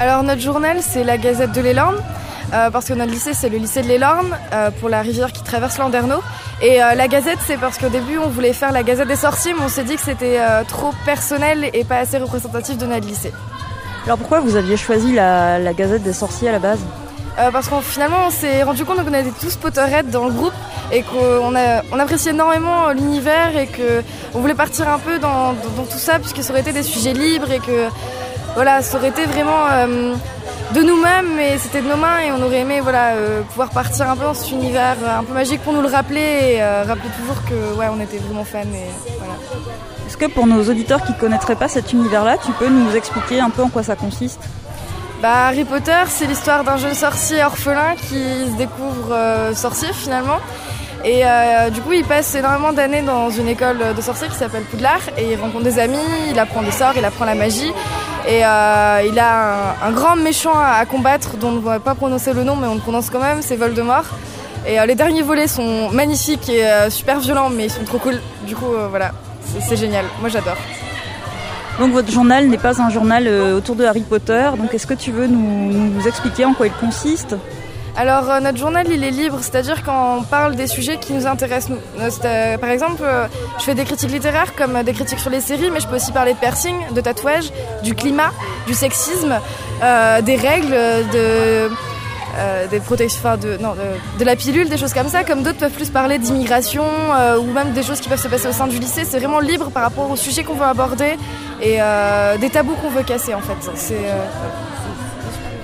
[0.00, 1.96] Alors notre journal c'est la Gazette de l'Élorne.
[2.54, 5.42] Euh, parce que notre lycée c'est le lycée de l'Élorne euh, pour la rivière qui
[5.42, 6.22] traverse l'Anderneau.
[6.62, 9.52] Et euh, la Gazette c'est parce qu'au début on voulait faire la Gazette des sorciers
[9.54, 13.32] mais on s'est dit que c'était trop personnel et pas assez représentatif de notre lycée.
[14.06, 16.80] Alors pourquoi vous aviez choisi la, la Gazette des sorciers à la base?
[17.52, 20.54] Parce qu'on finalement on s'est rendu compte qu'on était tous Potterhead dans le groupe
[20.90, 25.98] et qu'on on appréciait énormément l'univers et qu'on voulait partir un peu dans, dans, tout
[25.98, 27.88] ça puisque ça aurait été des sujets libres et que
[28.58, 29.68] voilà, ça aurait été vraiment
[30.74, 34.08] de nous-mêmes, mais c'était de nos mains et on aurait aimé voilà, euh, pouvoir partir
[34.08, 36.84] un peu dans cet univers euh, un peu magique pour nous le rappeler et euh,
[36.86, 38.60] rappeler toujours que ouais, on était vraiment fans.
[38.60, 39.34] Et, voilà.
[40.06, 43.40] Est-ce que pour nos auditeurs qui ne connaîtraient pas cet univers-là, tu peux nous expliquer
[43.40, 44.40] un peu en quoi ça consiste?
[45.22, 49.16] Bah, Harry Potter, c'est l'histoire d'un jeune sorcier orphelin qui se découvre
[49.54, 50.38] sorcier finalement.
[51.04, 51.22] Et
[51.72, 55.32] du coup, il passe énormément d'années dans une école de sorciers qui s'appelle Poudlard et
[55.32, 55.98] il rencontre des amis,
[56.30, 57.72] il apprend des sorts, il apprend la magie.
[58.28, 62.34] Et euh, il a un, grand méchant à, combattre dont on ne va pas prononcer
[62.34, 64.04] le nom, mais on le prononce quand même, c'est Voldemort.
[64.66, 67.96] Et euh, les derniers volets sont magnifiques et euh, super violents, mais ils sont trop
[67.96, 68.20] cool.
[68.46, 69.12] Du coup, voilà,
[69.66, 70.04] c'est génial.
[70.20, 70.58] Moi, j'adore.
[71.78, 74.50] Donc votre journal n'est pas un journal autour de Harry Potter.
[74.58, 77.34] Donc est-ce que tu veux nous expliquer en quoi il consiste?
[77.98, 81.76] Alors euh, notre journal il est libre, c'est-à-dire qu'on parle des sujets qui nous intéressent.
[81.98, 83.02] Euh, euh, par exemple,
[83.58, 86.12] je fais des critiques littéraires comme des critiques sur les séries, mais je peux aussi
[86.12, 87.50] parler de piercing, de tatouage,
[87.82, 88.30] du climat,
[88.68, 89.40] du sexisme,
[89.80, 90.76] des règles,
[91.12, 91.68] de
[94.24, 96.84] la pilule, des choses comme ça, comme d'autres peuvent plus parler d'immigration
[97.40, 99.04] ou même des choses qui peuvent se passer au sein du lycée.
[99.04, 101.16] C'est vraiment libre par rapport aux sujets qu'on veut aborder
[101.60, 101.78] et
[102.38, 103.94] des tabous qu'on veut casser en fait.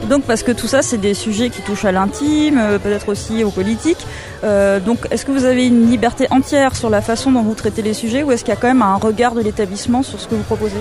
[0.07, 3.45] Donc parce que tout ça, c'est des sujets qui touchent à l'intime, euh, peut-être aussi
[3.45, 4.07] aux politiques.
[4.45, 7.83] Euh, donc est-ce que vous avez une liberté entière sur la façon dont vous traitez
[7.83, 10.29] les sujets ou est-ce qu'il y a quand même un regard de l'établissement sur ce
[10.29, 10.81] que vous proposez?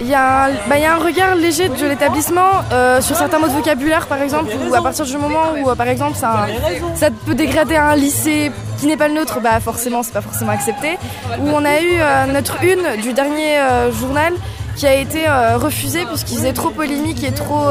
[0.00, 4.06] Il y, a un, bah, regard léger de l'établissement euh, sur certains mots de vocabulaire
[4.06, 6.46] par exemple ou à partir du moment où par exemple ça,
[6.94, 10.52] ça, peut dégrader un lycée qui n'est pas le nôtre bah forcément c'est pas forcément
[10.52, 10.98] accepté
[11.40, 13.58] où on a eu notre une du dernier
[13.90, 14.34] journal
[14.76, 15.24] qui a été
[15.56, 17.68] refusée puisqu'il faisait trop polémique et trop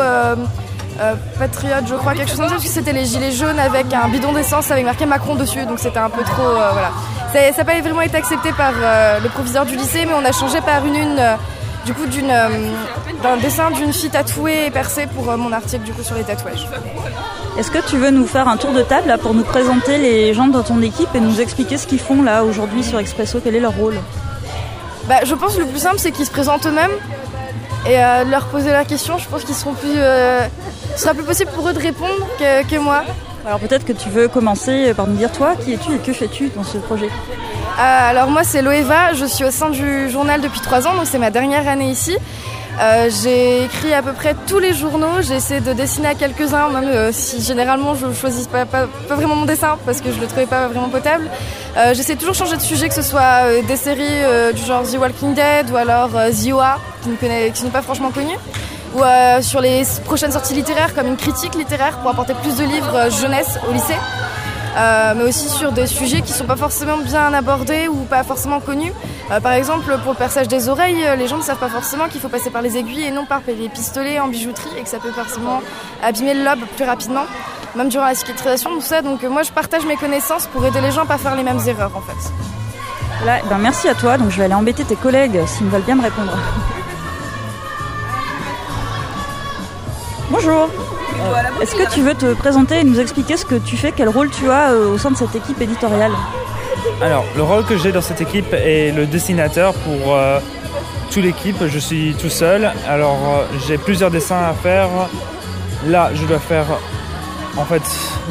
[0.99, 3.93] euh, patriote, je crois, quelque chose comme ça, parce que c'était les gilets jaunes avec
[3.93, 6.41] un bidon d'essence avec marqué Macron dessus, donc c'était un peu trop.
[6.41, 6.91] Euh, voilà.
[7.33, 10.31] Ça n'a pas vraiment été accepté par euh, le proviseur du lycée, mais on a
[10.31, 11.21] changé par une une.
[11.85, 12.05] du coup,
[13.21, 16.67] d'un dessin d'une fille tatouée et percée pour mon article du coup sur les tatouages.
[17.57, 20.33] Est-ce que tu veux nous faire un tour de table là, pour nous présenter les
[20.33, 23.39] gens de ton équipe et nous expliquer ce qu'ils font là aujourd'hui sur Expresso?
[23.43, 23.99] Quel est leur rôle?
[25.07, 26.91] Bah, Je pense que le plus simple c'est qu'ils se présentent eux-mêmes
[27.87, 27.97] et
[28.29, 29.17] leur poser la question.
[29.17, 29.95] Je pense qu'ils seront plus
[30.97, 33.03] ce sera plus possible pour eux de répondre que, moi.
[33.45, 36.49] Alors peut-être que tu veux commencer par nous dire toi, qui es-tu et que fais-tu
[36.55, 40.59] dans ce projet euh, Alors moi c'est Loeva, je suis au sein du journal depuis
[40.59, 42.17] trois ans, donc c'est ma dernière année ici.
[42.81, 46.69] Euh, j'ai écrit à peu près tous les journaux, j'ai essayé de dessiner à quelques-uns,
[46.69, 50.19] même euh, si généralement je ne choisis pas, pas, vraiment mon dessin parce que je
[50.19, 51.29] le trouvais pas vraiment potable.
[51.93, 54.23] J'essaie toujours de changer de sujet, que ce soit des séries
[54.55, 58.33] du genre The Walking Dead ou alors The OA, qui n'est pas franchement connu
[58.97, 62.63] ou euh, sur les prochaines sorties littéraires comme une critique littéraire pour apporter plus de
[62.63, 63.95] livres euh, jeunesse au lycée.
[64.75, 68.23] Euh, mais aussi sur des sujets qui ne sont pas forcément bien abordés ou pas
[68.23, 68.93] forcément connus.
[69.41, 72.29] par exemple, pour le perçage des oreilles, les gens ne savent pas forcément qu'il faut
[72.29, 75.11] passer par les aiguilles et non par les pistolets en bijouterie et que ça peut
[75.11, 75.61] forcément
[76.03, 77.25] abîmer le lobe plus rapidement,
[77.75, 79.01] même durant la cicatrisation, tout ça.
[79.01, 81.61] Donc moi, je partage mes connaissances pour aider les gens à pas faire les mêmes
[81.65, 82.31] erreurs en fait.
[83.23, 84.19] Voilà, ben merci à toi.
[84.19, 86.37] Donc je vais aller embêter tes collègues s'ils veulent bien me répondre.
[90.29, 90.69] Bonjour.
[91.61, 94.29] Est-ce que tu veux te présenter et nous expliquer ce que tu fais, quel rôle
[94.29, 96.11] tu as euh, au sein de cette équipe éditoriale?
[97.01, 100.39] Alors, le rôle que j'ai dans cette équipe est le dessinateur pour euh,
[101.11, 101.55] toute l'équipe.
[101.65, 102.69] Je suis tout seul.
[102.89, 104.89] Alors, euh, j'ai plusieurs dessins à faire.
[105.85, 106.65] Là, je dois faire,
[107.55, 107.83] en fait,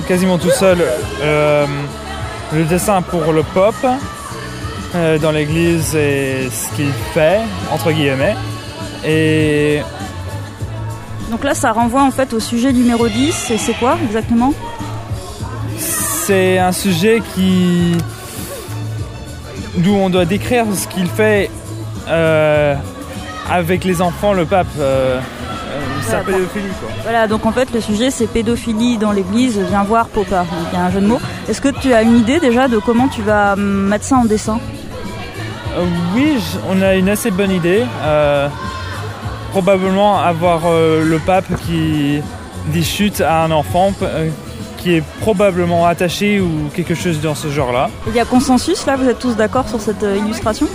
[0.06, 0.78] quasiment tout seul,
[1.22, 3.74] le dessin pour le pop
[5.22, 7.40] dans l'église et ce qu'il fait,
[7.70, 8.34] entre guillemets.
[9.04, 9.80] Et
[11.30, 13.50] donc là, ça renvoie en fait au sujet numéro 10.
[13.50, 14.54] Et c'est quoi exactement?
[15.78, 17.96] C'est un sujet qui.
[19.78, 21.50] d'où on doit décrire ce qu'il fait
[22.08, 22.74] euh,
[23.50, 24.66] avec les enfants, le pape.
[24.78, 26.88] Euh, euh, sa pédophilie quoi.
[27.02, 30.44] Voilà, donc en fait le sujet c'est pédophilie dans l'église, viens voir Popa.
[30.72, 31.20] il y a un jeu de mots.
[31.48, 34.60] Est-ce que tu as une idée déjà de comment tu vas mettre ça en dessin?
[36.14, 36.38] Oui,
[36.70, 37.84] on a une assez bonne idée
[39.62, 42.20] probablement avoir euh, le pape qui
[42.66, 44.28] dit chute à un enfant euh,
[44.76, 47.88] qui est probablement attaché ou quelque chose dans ce genre-là.
[48.06, 50.68] Il y a consensus là, vous êtes tous d'accord sur cette euh, illustration?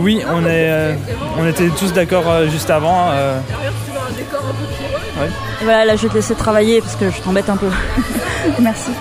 [0.00, 0.96] Oui, on, est,
[1.38, 3.12] on était tous d'accord juste avant.
[5.20, 7.68] Et voilà, là je vais te laisser travailler parce que je t'embête un peu.
[8.60, 8.92] Merci.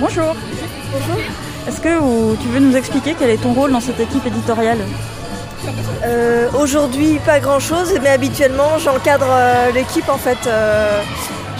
[0.00, 0.36] Bonjour.
[0.92, 1.22] Bonjour.
[1.66, 4.78] Est-ce que tu veux nous expliquer quel est ton rôle dans cette équipe éditoriale?
[6.04, 10.38] Euh, Aujourd'hui, pas grand-chose, mais habituellement, j'encadre euh, l'équipe en fait.
[10.46, 11.00] Euh,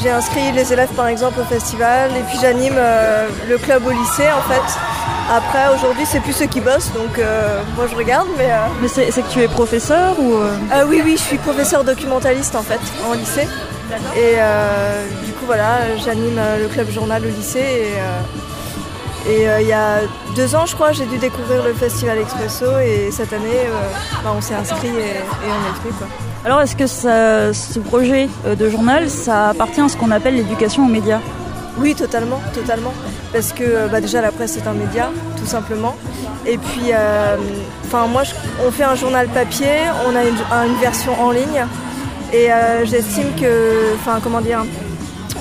[0.01, 2.77] j'ai inscrit les élèves par exemple au festival et puis j'anime
[3.49, 4.79] le club au lycée en fait.
[5.29, 7.21] Après, aujourd'hui, c'est plus ceux qui bossent, donc
[7.75, 8.49] moi je regarde, mais.
[8.81, 10.37] Mais c'est que tu es professeur ou
[10.87, 12.79] Oui, oui, je suis professeur documentaliste en fait
[13.11, 13.49] en lycée.
[14.17, 14.37] Et
[15.27, 17.93] du coup, voilà, j'anime le club journal au lycée et
[19.29, 20.01] et euh, il y a
[20.35, 23.89] deux ans, je crois, j'ai dû découvrir le Festival Expresso et cette année, euh,
[24.25, 25.93] bah, on s'est inscrit et, on est venu.
[25.99, 26.07] Quoi.
[26.47, 30.87] Alors, est-ce que ce projet euh, de journal, ça appartient à ce qu'on appelle l'éducation
[30.87, 31.21] aux médias?
[31.77, 32.95] Oui, totalement, totalement.
[33.31, 35.95] Parce que bah, déjà, la presse, c'est un média, tout simplement.
[36.47, 36.91] Et puis,
[37.85, 38.23] enfin, moi,
[38.67, 41.67] on fait un journal papier, on a une, une version en ligne.
[42.33, 42.49] Et
[42.85, 44.65] j'estime que, enfin, comment dire,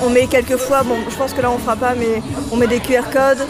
[0.03, 2.79] on met quelquefois, bon, je pense que là on fera pas, mais on met des
[2.79, 3.47] QR codes,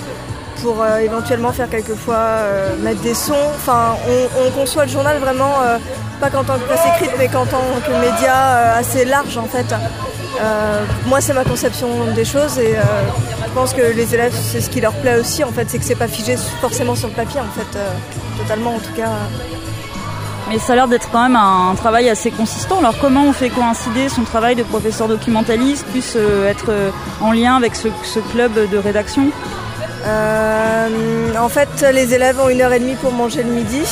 [0.61, 3.33] pour euh, éventuellement faire quelquefois euh, mettre des sons.
[3.67, 5.77] On, conçoit le journal vraiment euh,
[6.19, 9.65] pas qu'en tant que presse écrite, mais qu'en tant que média assez large en fait.
[11.05, 14.81] moi, c'est ma conception des choses et je pense que les élèves, c'est ce qui
[14.81, 17.51] leur plaît aussi en fait, c'est que c'est pas figé forcément sur le papier en
[17.57, 17.77] fait,
[18.37, 19.11] totalement en tout cas.
[20.49, 22.79] Mais ça a l'air d'être quand même un travail assez consistant.
[22.79, 26.17] Alors comment on fait coïncider son travail de professeur documentaliste plus
[26.47, 26.71] être
[27.21, 29.31] en lien avec ce club de rédaction?
[30.05, 33.83] Euh, en fait, les élèves ont une heure et demie pour manger le midi.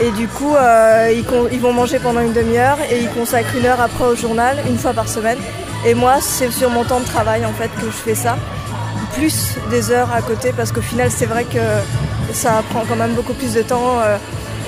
[0.00, 1.10] Et du coup, euh,
[1.52, 4.76] ils, vont manger pendant une demi-heure et ils consacrent une heure après au journal, une
[4.76, 5.38] fois par semaine.
[5.86, 8.36] Et moi, c'est sur mon temps de travail en fait que je fais ça,
[9.14, 11.58] plus des heures à côté, parce qu'au final, c'est vrai que
[12.32, 14.00] ça prend quand même beaucoup plus de temps.
[14.00, 14.18] Euh,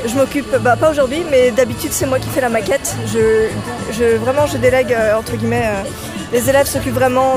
[0.07, 2.97] je m'occupe, bah, pas aujourd'hui, mais d'habitude, c'est moi qui fais la maquette.
[3.07, 5.69] Je, vraiment, je délègue entre guillemets
[6.33, 7.37] les élèves s'occupent vraiment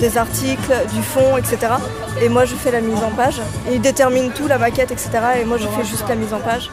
[0.00, 1.58] des articles, du fond, etc.
[2.22, 3.40] Et moi, je fais la mise en page.
[3.70, 5.10] Ils déterminent tout, la maquette, etc.
[5.40, 6.70] Et moi, je fais juste la mise en page.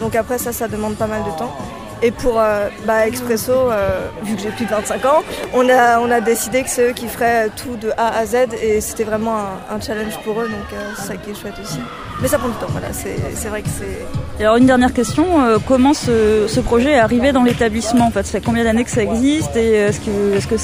[0.00, 1.56] Donc après, ça, ça demande pas mal de temps.
[2.02, 5.98] Et pour euh, bah, Expresso, euh, vu que j'ai plus de 25 ans, on a,
[6.00, 9.04] on a décidé que c'est eux qui feraient tout de A à Z et c'était
[9.04, 9.36] vraiment
[9.70, 11.78] un, challenge pour eux, donc euh, c'est ça qui est chouette aussi.
[12.22, 14.42] Mais ça prend du temps, voilà, c'est vrai que c'est...
[14.42, 15.26] Alors une dernière question,
[15.66, 18.24] comment ce, projet est arrivé dans l'établissement en fait?
[18.24, 20.56] Ça fait combien d'années que ça existe et est-ce que, est -ce que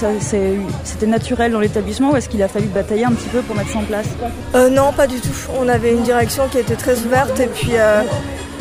[0.85, 3.71] c'était naturel dans l'établissement ou est-ce qu'il a fallu batailler un petit peu pour mettre
[3.71, 4.07] ça en place?
[4.71, 5.37] Non, pas du tout.
[5.61, 7.73] On avait une direction qui était très ouverte et puis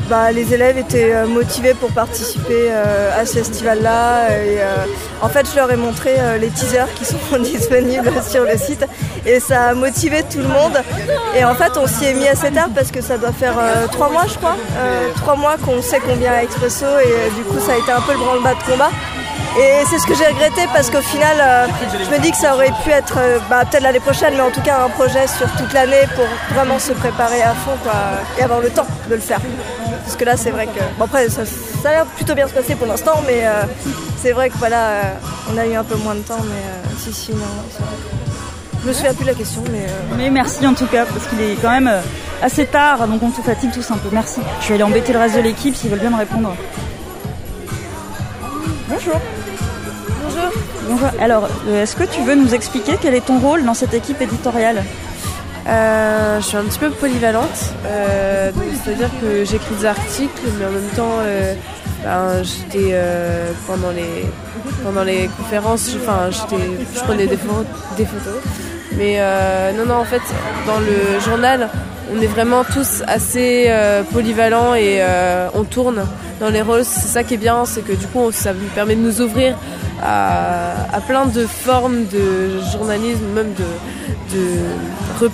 [0.09, 4.31] bah, les élèves étaient euh, motivés pour participer euh, à ce festival-là.
[4.31, 4.85] Euh,
[5.21, 8.85] en fait, je leur ai montré les teasers qui sont disponibles sur le site
[9.25, 10.81] et ça a motivé tout le monde.
[11.35, 13.55] Et en fait, on s'y est mis assez tard parce que ça doit faire
[13.91, 14.55] trois mois, je crois,
[15.17, 18.13] trois mois qu'on sait combien à Expresso et du coup, ça a été un peu
[18.13, 18.89] le branle-bas de combat.
[19.59, 22.71] Et c'est ce que j'ai regretté parce qu'au final, je me dis que ça aurait
[22.83, 23.19] pu être
[23.49, 26.79] bah, peut-être l'année prochaine, mais en tout cas un projet sur toute l'année pour vraiment
[26.79, 27.77] se préparer à fond
[28.37, 29.39] et avoir le temps de le faire.
[30.09, 30.79] Parce que là, c'est vrai que.
[30.97, 31.43] Bon, après, ça,
[31.85, 33.61] a l'air plutôt bien se passer pour l'instant, mais euh,
[34.19, 35.03] c'est vrai que voilà, euh,
[35.53, 37.45] on a eu un peu moins de temps, mais euh, si, si, non.
[38.81, 39.85] Je me souviens plus de la question, mais.
[40.17, 41.91] Mais merci en tout cas, parce qu'il est quand même
[42.41, 44.09] assez tard, donc on te fatigue tous un peu.
[44.11, 44.39] Merci.
[44.61, 46.55] Je vais aller embêter le reste de l'équipe s'ils veulent bien me répondre.
[48.89, 49.21] Bonjour.
[50.23, 50.51] Bonjour.
[50.89, 51.09] Bonjour.
[51.21, 54.83] Alors, est-ce que tu veux nous expliquer quel est ton rôle dans cette équipe éditoriale?
[55.69, 58.51] Euh, je suis un petit peu polyvalente, euh,
[58.83, 61.53] c'est-à-dire que j'écris des articles, mais en même temps, euh,
[62.03, 62.95] ben, j'étais
[63.67, 64.25] pendant les
[64.83, 67.37] pendant les conférences, enfin, je prenais des,
[67.97, 68.41] des photos.
[68.97, 69.19] Mais
[69.77, 70.21] non, non, en fait,
[70.65, 71.69] dans le journal,
[72.15, 73.71] on est vraiment tous assez
[74.11, 75.03] polyvalents et
[75.53, 76.03] on tourne
[76.39, 76.85] dans les rôles.
[76.85, 79.55] C'est ça qui est bien, c'est que du coup, ça nous permet de nous ouvrir
[80.01, 85.29] à, plein de formes de journalisme, même de, de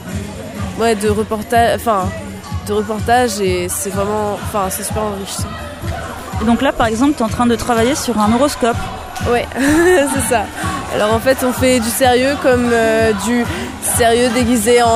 [0.80, 2.10] ouais, de reportage, enfin,
[2.68, 5.48] de reportage et c'est vraiment, enfin, c'est super enrichissant.
[6.42, 8.78] Et donc là, par exemple, tu es en train de travailler sur un horoscope.
[9.32, 9.48] Ouais,
[10.14, 10.44] c'est ça.
[10.94, 13.46] Alors en fait, on fait du sérieux comme euh, du
[13.82, 14.88] sérieux déguisé en,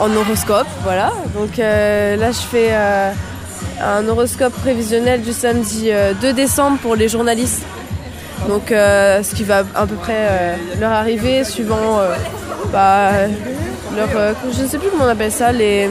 [0.00, 1.12] en horoscope, voilà.
[1.34, 3.10] Donc euh, là, je fais euh,
[3.82, 7.62] un horoscope prévisionnel du samedi 2 décembre pour les journalistes.
[8.48, 12.00] Donc ce qui va à peu près leur arriver suivant
[12.74, 13.12] bah,
[13.96, 15.88] leur, euh, je ne sais plus comment on appelle ça, les,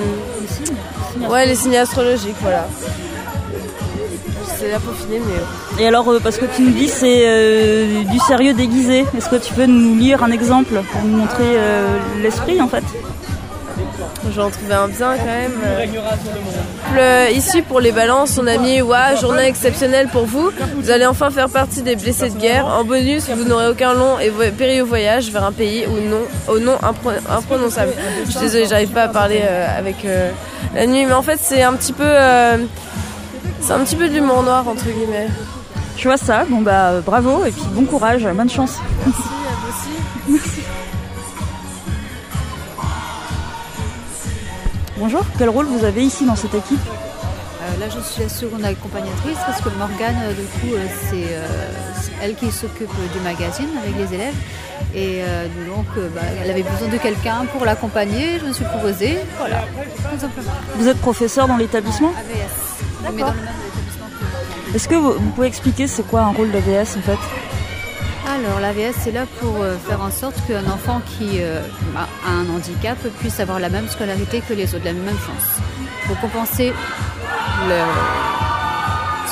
[1.30, 2.68] ouais, les signes astrologiques, voilà.
[4.58, 5.82] C'est à peaufiner, mais.
[5.82, 9.38] Et alors, euh, parce que tu nous dis c'est euh, du sérieux déguisé, est-ce que
[9.38, 11.58] tu peux nous lire un exemple pour nous montrer
[12.22, 12.84] l'esprit en fait?
[14.26, 15.52] Je vais en trouver un bien quand même.
[16.96, 20.52] Le, ici pour les balances, on a mis ouais, journée exceptionnelle pour vous.
[20.78, 22.66] Vous allez enfin faire partie des blessés de guerre.
[22.68, 26.60] En bonus, vous n'aurez aucun long et périlleux voyage vers un pays où non, au
[26.60, 26.78] nom
[27.30, 27.94] imprononçable.
[28.26, 30.32] Je suis désolée, j'arrive pas à parler euh, avec euh,
[30.76, 32.58] la nuit, mais en fait c'est un petit peu, euh,
[33.62, 35.28] c'est un petit peu de l'humour noir entre guillemets.
[35.98, 36.46] Je vois ça.
[36.50, 38.78] Bon bah bravo et puis bon courage, bonne chance.
[39.06, 40.62] Merci à vous aussi.
[45.04, 48.64] Bonjour, quel rôle vous avez ici dans cette équipe euh, Là, je suis la seconde
[48.64, 53.98] accompagnatrice parce que Morgane, euh, du coup, euh, c'est elle qui s'occupe du magazine avec
[53.98, 54.34] les élèves.
[54.96, 55.22] Et
[55.68, 58.40] donc, bah, elle avait besoin de quelqu'un pour l'accompagner.
[58.40, 59.18] Je me suis proposée.
[59.38, 59.66] Voilà,
[60.10, 60.52] tout simplement.
[60.78, 62.14] Vous êtes professeur dans l'établissement
[63.06, 63.26] AVS.
[64.74, 67.20] Est-ce que vous, vous pouvez expliquer c'est quoi un rôle d'AVS en fait?
[68.28, 71.62] Alors l'AVS c'est là pour euh, faire en sorte qu'un enfant qui euh,
[71.96, 75.60] a un handicap puisse avoir la même scolarité que les autres, la même chance.
[76.08, 76.74] Pour compenser
[77.68, 77.82] le,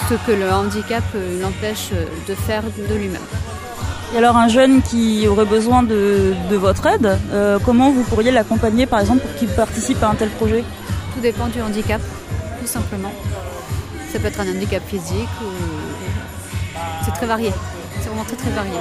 [0.10, 1.90] ce que le handicap euh, l'empêche
[2.28, 3.22] de faire de lui-même.
[4.14, 7.18] Et alors un jeune qui aurait besoin de, de votre aide,
[7.64, 10.66] comment vous pourriez l'accompagner par exemple pour qu'il participe à un tel projet?
[11.14, 12.02] Tout dépend du handicap,
[12.60, 13.14] tout simplement.
[14.12, 15.50] Ça peut être un handicap physique ou...
[17.06, 17.54] C'est très varié.
[18.02, 18.74] C'est vraiment très très varié.